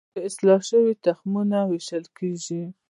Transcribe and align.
د 0.13 0.15
اصلاح 0.27 0.59
شویو 0.69 0.99
تخمونو 1.05 1.59
ویشل 1.71 2.05
کیږي 2.17 2.63